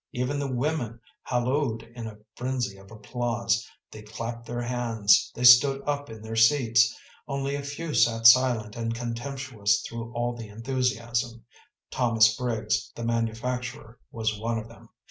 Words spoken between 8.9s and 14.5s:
contemptuous through all the enthusiasm. Thomas Briggs, the manufacturer, was